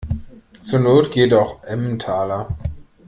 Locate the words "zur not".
0.63-1.11